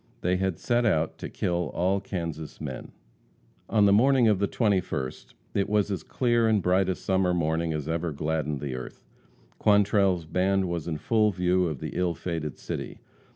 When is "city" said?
12.57-12.97